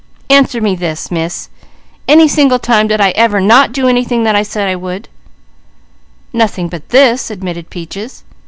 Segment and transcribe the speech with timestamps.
[0.31, 1.47] Answer me this, Miss.
[2.07, 5.09] Any single time did I ever not do anything that I said I would?"
[6.33, 8.23] "Nothing but this," admitted Peaches.